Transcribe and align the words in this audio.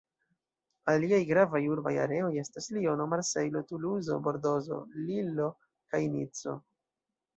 Aliaj 0.93 1.19
gravaj 1.31 1.59
urbaj 1.73 1.91
areoj 2.05 2.31
estas 2.43 2.69
Liono, 2.77 3.07
Marsejlo, 3.11 3.63
Tuluzo, 3.73 4.17
Bordozo, 4.29 4.81
Lillo 5.11 5.51
kaj 5.93 6.03
Nico. 6.19 6.57